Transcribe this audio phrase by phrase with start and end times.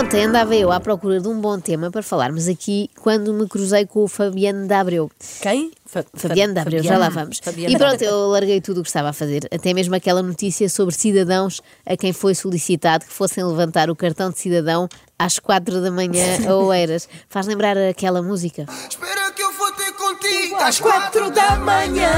[0.00, 3.84] Ontem andava eu à procura de um bom tema para falarmos aqui quando me cruzei
[3.84, 5.10] com o Fabiano da Abreu.
[5.42, 5.72] Quem?
[5.84, 7.38] Fa Fabiano da Abreu, já lá vamos.
[7.38, 10.70] Fabiano e pronto, eu larguei tudo o que estava a fazer, até mesmo aquela notícia
[10.70, 14.88] sobre cidadãos a quem foi solicitado que fossem levantar o cartão de cidadão
[15.18, 17.06] às quatro da manhã a Oeiras.
[17.28, 18.64] Faz lembrar aquela música?
[18.88, 22.10] Espera que eu vou ter contigo às quatro da manhã.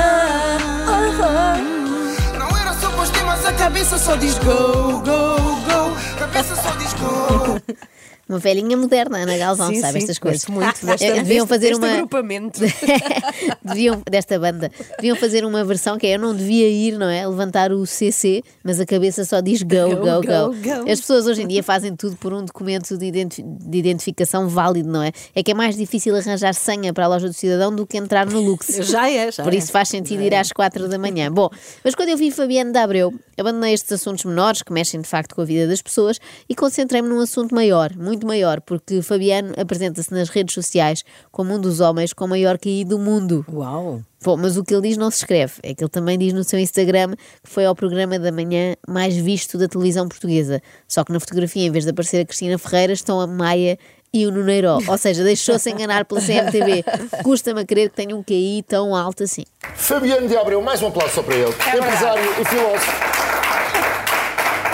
[2.39, 5.82] Não era só postar, mas a cabeça só diz go, go, go.
[6.23, 7.61] Cabeça só diz go.
[8.29, 10.47] Uma velhinha moderna, Ana Galvão, Sim, sabe sim, estas coisas.
[10.47, 11.93] muito desta- Deviam deste- fazer deste uma.
[11.93, 12.61] agrupamento.
[13.65, 14.71] deviam, desta banda.
[14.97, 17.27] Deviam fazer uma versão que é eu não devia ir, não é?
[17.27, 20.23] Levantar o CC, mas a cabeça só diz go, go, go.
[20.23, 20.91] Go, go.
[20.91, 24.89] As pessoas hoje em dia fazem tudo por um documento de, identi- de identificação válido,
[24.91, 25.13] não é?
[25.35, 28.27] É que é mais difícil arranjar senha para a loja do cidadão do que entrar
[28.27, 28.69] no Lux.
[28.83, 29.57] Já é, já Por é.
[29.57, 31.31] isso faz sentido ir às quatro da manhã.
[31.31, 31.51] Bom,
[31.85, 35.35] mas quando eu vi Fabiano da Abreu, abandonei estes assuntos menores que mexem de facto
[35.35, 40.13] com a vida das pessoas e concentrei-me num assunto maior, muito maior, porque Fabiano apresenta-se
[40.13, 43.45] nas redes sociais como um dos homens com maior QI do mundo.
[43.53, 44.03] Uau!
[44.25, 45.55] Bom, mas o que ele diz não se escreve.
[45.63, 49.17] É que ele também diz no seu Instagram que foi ao programa da manhã mais
[49.17, 50.63] visto da televisão portuguesa.
[50.87, 53.77] Só que na fotografia, em vez de aparecer a Cristina Ferreira, estão a Maia
[54.13, 54.79] e o Nuneiro.
[54.87, 56.85] Ou seja, deixou-se enganar pela CMTV.
[57.25, 59.45] Custa-me a crer que tenha um QI tão alto assim.
[59.75, 61.51] Fabiano de Abreu, mais um aplauso só para ele.
[61.51, 62.93] Empresário e filósofo.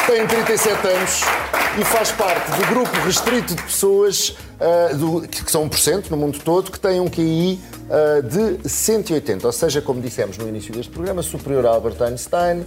[0.07, 1.23] Tem 37 anos
[1.81, 6.39] e faz parte do grupo restrito de pessoas ah, do- que são 1% no mundo
[6.45, 7.59] todo que têm um QI
[7.91, 12.65] ah, de 180, ou seja, como dissemos no início deste programa, superior a Albert Einstein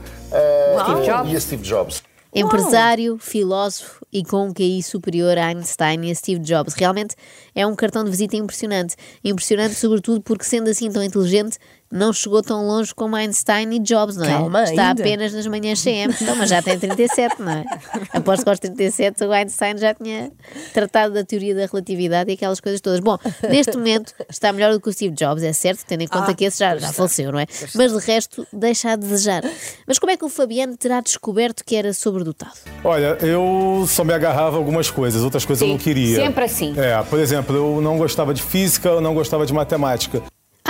[1.05, 1.31] Jobs.
[1.31, 2.03] e a Steve Jobs.
[2.33, 6.73] Empresário, filósofo e com um QI superior a Einstein e a Steve Jobs.
[6.75, 7.13] Realmente
[7.53, 8.95] é um cartão de visita impressionante.
[9.21, 11.57] Impressionante, sobretudo, porque sendo assim tão inteligente,
[11.91, 14.29] não chegou tão longe como Einstein e Jobs, não é?
[14.29, 15.01] Calma, Está ainda.
[15.03, 16.13] apenas nas manhãs CM.
[16.21, 17.65] Então, mas já tem 37, não é?
[18.13, 20.31] Aposto que aos 37 o Einstein já tinha
[20.73, 22.99] tratado da teoria da relatividade e aquelas coisas todas.
[22.99, 23.17] Bom,
[23.49, 26.33] neste momento está melhor do que o Steve Jobs, é certo, tendo em conta Ah,
[26.33, 27.45] que esse já, já faleceu, não é?
[27.75, 29.43] Mas de resto, deixa a desejar.
[29.85, 32.53] Mas como é que o Fabiano terá descoberto que era sobredotado?
[32.83, 36.15] Olha, eu só me agarrava a algumas coisas, outras coisas eu não queria.
[36.17, 36.73] sempre assim.
[36.77, 40.21] É, por exemplo, eu não gostava de física, eu não gostava de matemática.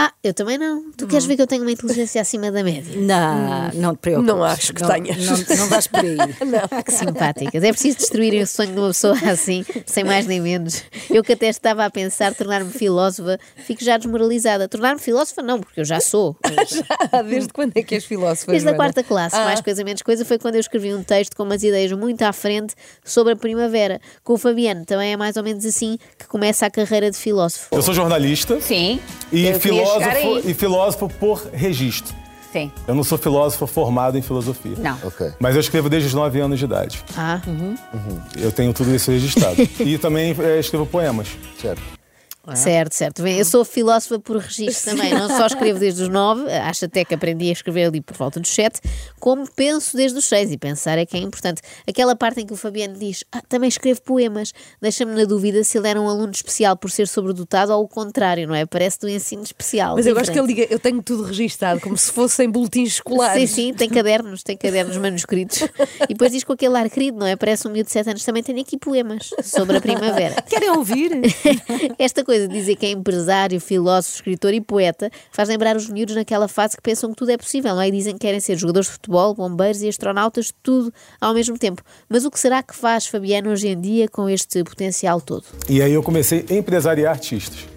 [0.03, 0.91] Ah, eu também não.
[0.97, 2.91] Tu queres ver que eu tenho uma inteligência acima da média?
[2.95, 4.33] Não, não te preocupes.
[4.33, 5.47] Não acho que não, tenhas.
[5.47, 6.17] Não, não vais por aí.
[6.71, 7.63] Ah, que simpáticas.
[7.63, 10.83] É preciso destruírem o sonho de uma pessoa assim, sem mais nem menos.
[11.09, 14.67] Eu que até estava a pensar tornar-me filósofa, fico já desmoralizada.
[14.67, 16.35] Tornar-me filósofa, não, porque eu já sou.
[17.29, 18.51] Desde quando é que és filósofa?
[18.51, 19.45] Desde a quarta classe, Ah.
[19.45, 22.33] mais coisa menos coisa, foi quando eu escrevi um texto com umas ideias muito à
[22.33, 22.73] frente
[23.03, 23.99] sobre a primavera.
[24.23, 27.67] Com o Fabiano também é mais ou menos assim que começa a carreira de filósofo.
[27.71, 28.99] Eu sou jornalista Sim.
[29.31, 30.51] e chegar filósofo, aí.
[30.51, 32.15] e filósofo por registro.
[32.51, 32.69] Sim.
[32.85, 34.75] Eu não sou filósofo formado em filosofia.
[34.77, 34.97] Não.
[35.03, 35.31] Ok.
[35.39, 37.01] Mas eu escrevo desde os 9 anos de idade.
[37.17, 37.39] Ah,
[38.37, 39.55] Eu tenho tudo isso registrado.
[39.79, 41.29] e também é, escrevo poemas.
[41.61, 41.81] Certo.
[42.55, 43.21] Certo, certo.
[43.21, 45.13] Bem, eu sou filósofa por registro também.
[45.13, 48.39] Não só escrevo desde os nove, acho até que aprendi a escrever ali por volta
[48.39, 48.81] dos sete,
[49.19, 50.51] como penso desde os seis.
[50.51, 51.61] E pensar é que é importante.
[51.87, 55.77] Aquela parte em que o Fabiano diz: ah, também escrevo poemas, deixa-me na dúvida se
[55.77, 58.65] ele era um aluno especial por ser sobredotado ou o contrário, não é?
[58.65, 59.95] Parece do ensino especial.
[59.95, 63.49] Mas eu gosto que ele diga, eu tenho tudo registado, como se fossem boletins escolares.
[63.51, 65.61] Sim, sim, tem cadernos, tem cadernos manuscritos.
[66.03, 67.35] E depois diz com aquele ar querido, não é?
[67.35, 68.25] Parece um miúdo de 7 anos.
[68.25, 70.41] Também tem aqui poemas sobre a primavera.
[70.49, 71.11] Querem ouvir?
[71.99, 76.15] Esta coisa de dizer que é empresário, filósofo, escritor e poeta faz lembrar os miúdos
[76.15, 77.87] naquela fase que pensam que tudo é possível, não é?
[77.87, 81.81] E dizem que querem ser jogadores de futebol, bombeiros e astronautas, tudo ao mesmo tempo.
[82.09, 85.43] Mas o que será que faz Fabiano hoje em dia com este potencial todo?
[85.69, 87.71] E aí eu comecei a empresariar artistas.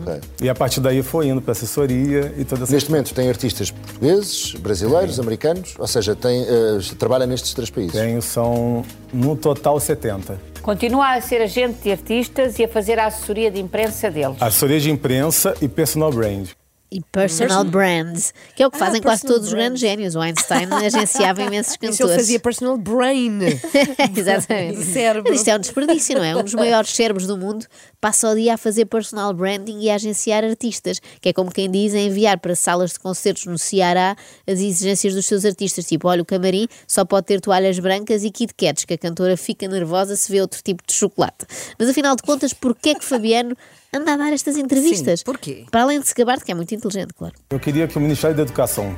[0.00, 0.20] Ok.
[0.42, 3.70] E a partir daí foi indo para assessoria e toda essa Neste momento tem artistas
[3.70, 7.92] portugueses, brasileiros, americanos, ou seja, tem, eh, trabalha nestes três países.
[7.92, 10.55] Tenho, são no total 70.
[10.66, 14.42] Continua a ser agente de artistas e a fazer a assessoria de imprensa deles.
[14.42, 16.48] Assessoria de imprensa e personal brand.
[16.90, 20.14] E personal brands, que é o que fazem quase todos os grandes génios.
[20.14, 22.16] O Einstein agenciava imensos Isso ele cantores.
[22.16, 23.40] fazia personal brain.
[24.16, 24.84] Exatamente.
[24.84, 25.30] Cérebro.
[25.30, 26.36] Mas isto é um desperdício, não é?
[26.36, 27.66] Um dos maiores cérebros do mundo
[28.00, 31.68] passa o dia a fazer personal branding e a agenciar artistas, que é como quem
[31.68, 34.14] diz a enviar para salas de concertos no Ceará
[34.46, 35.86] as exigências dos seus artistas.
[35.86, 39.36] Tipo, olha, o camarim só pode ter toalhas brancas e Kit Kats, que a cantora
[39.36, 41.46] fica nervosa se vê outro tipo de chocolate.
[41.78, 43.56] Mas afinal de contas, porquê é que Fabiano
[43.92, 45.20] anda a dar estas entrevistas?
[45.20, 45.64] Sim, porquê?
[45.70, 47.34] Para além de se gabar, que é muito inteligente, claro.
[47.50, 48.96] Eu queria que o Ministério da Educação,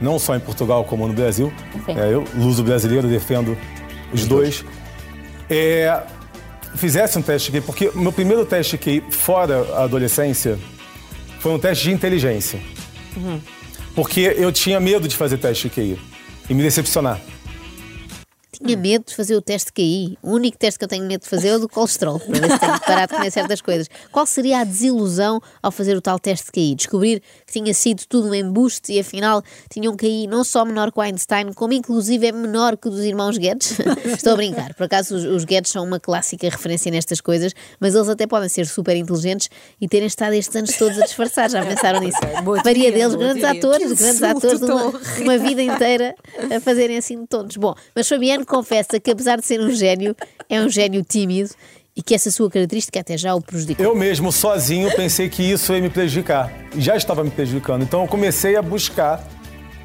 [0.00, 1.52] não só em Portugal como no Brasil,
[1.88, 3.56] é, eu, luso brasileiro, defendo
[4.12, 4.64] os dois,
[5.50, 6.02] é,
[6.76, 10.58] fizesse um teste aqui, porque o meu primeiro teste aqui, fora a adolescência,
[11.40, 12.60] foi um teste de inteligência.
[13.94, 15.98] Porque eu tinha medo de fazer teste aqui
[16.48, 17.20] e me decepcionar.
[18.62, 20.18] Tinha medo de fazer o teste de KI.
[20.22, 22.50] O único teste que eu tenho medo de fazer é o do colesterol, para ver
[22.50, 23.88] se tenho que parar de comer certas coisas.
[24.10, 26.74] Qual seria a desilusão ao fazer o tal teste de KI?
[26.74, 30.90] Descobrir que tinha sido tudo um embuste e afinal tinha um KI não só menor
[30.90, 33.78] que o Einstein, como inclusive é menor que o dos irmãos Guedes.
[34.04, 34.74] Estou a brincar.
[34.74, 38.48] Por acaso os, os Guedes são uma clássica referência nestas coisas, mas eles até podem
[38.48, 39.48] ser super inteligentes
[39.80, 41.48] e terem estado estes anos todos a disfarçar.
[41.48, 42.18] Já pensaram nisso?
[42.42, 46.14] boa teoria, deles grandes atores, grandes atores de uma, uma vida inteira
[46.54, 47.56] a fazerem assim de tontos.
[47.56, 50.16] Bom, mas Fabiano confessa que apesar de ser um gênio,
[50.48, 51.50] é um gênio tímido
[51.96, 53.84] e que essa sua característica até já o prejudicou.
[53.84, 56.52] Eu mesmo, sozinho, pensei que isso ia me prejudicar.
[56.74, 57.82] E Já estava me prejudicando.
[57.82, 59.22] Então eu comecei a buscar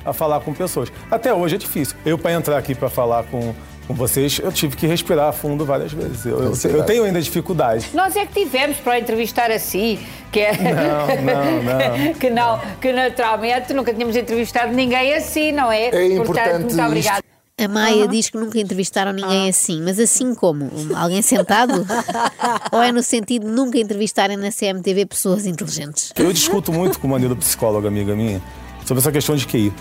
[0.05, 0.91] a falar com pessoas.
[1.09, 1.95] Até hoje é difícil.
[2.05, 3.55] Eu, para entrar aqui para falar com,
[3.87, 6.25] com vocês, eu tive que respirar fundo várias vezes.
[6.25, 7.87] Eu, eu- eu tenho ainda dificuldade.
[7.93, 9.97] Nós é que tivemos para entrevistar assim,
[10.31, 10.51] que é.
[10.57, 12.13] Não, não, não.
[12.19, 15.85] que não, que naturalmente nunca tínhamos entrevistado ninguém assim, não é?
[15.87, 17.23] É Portanto, importante muito obrigada.
[17.63, 20.69] A Maia diz que nunca entrevistaram ninguém assim, mas assim como?
[20.95, 21.85] Alguém sentado?
[22.71, 26.11] Ou é no sentido de nunca entrevistarem na CMTV pessoas inteligentes?
[26.15, 28.41] Eu discuto muito com uma neuropsicóloga amiga minha
[28.85, 29.71] sobre essa questão de QI.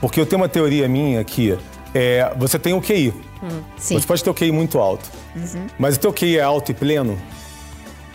[0.00, 1.56] Porque eu tenho uma teoria minha que
[1.94, 3.12] é, você tem o QI.
[3.78, 3.98] Sim.
[3.98, 5.08] Você pode ter o QI muito alto.
[5.78, 7.18] Mas o teu QI é alto e pleno,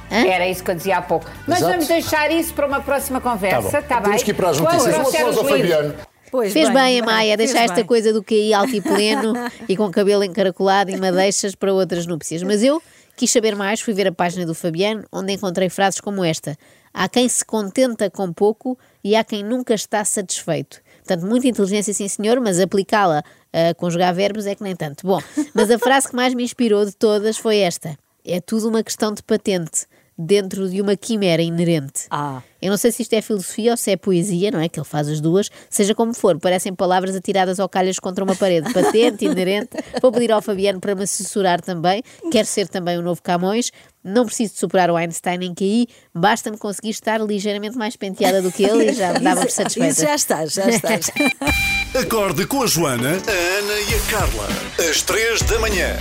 [0.10, 1.26] Era isso que eu dizia há pouco.
[1.48, 1.74] Mas Exato.
[1.74, 4.04] vamos deixar isso para uma próxima conversa, está bem?
[4.04, 5.38] Temos que ir para as Quando notícias.
[5.38, 5.50] Um o livro.
[5.50, 5.96] Fabiano.
[6.36, 7.86] Pois Fez bem, a bem, Maia, fez deixar esta bem.
[7.86, 9.34] coisa do QI alto e pleno
[9.70, 12.44] e com cabelo encaracolado e madeixas para outras núpcias.
[12.44, 12.84] Mas eu
[13.16, 16.58] quis saber mais, fui ver a página do Fabiano, onde encontrei frases como esta:
[16.94, 20.82] Há quem se contenta com pouco e há quem nunca está satisfeito.
[21.06, 23.24] Portanto, muita inteligência, sim senhor, mas aplicá-la
[23.54, 25.08] a conjugar verbos é que nem tanto.
[25.08, 25.22] Bom,
[25.54, 29.14] mas a frase que mais me inspirou de todas foi esta: É tudo uma questão
[29.14, 29.86] de patente,
[30.18, 32.08] dentro de uma quimera inerente.
[32.10, 32.42] Ah.
[32.66, 34.68] Eu não sei se isto é filosofia ou se é poesia, não é?
[34.68, 35.52] Que ele faz as duas.
[35.70, 38.74] Seja como for, parecem palavras atiradas ao calhas contra uma parede.
[38.74, 39.70] Patente, inerente.
[40.02, 42.02] Vou pedir ao Fabiano para me assessorar também.
[42.32, 43.72] Quero ser também o novo Camões.
[44.04, 45.88] Não preciso de superar o Einstein em QI.
[46.12, 49.92] Basta-me conseguir estar ligeiramente mais penteada do que ele e já me dava por satisfeita.
[49.92, 51.12] Isso já estás, já estás.
[51.94, 54.48] Acorde com a Joana, a Ana e a Carla.
[54.90, 55.96] Às três da manhã.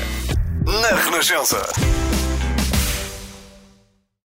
[0.65, 1.61] Na Renascença.